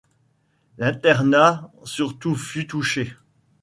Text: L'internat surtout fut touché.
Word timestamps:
L'internat 0.79 1.71
surtout 1.83 2.33
fut 2.33 2.65
touché. 2.65 3.13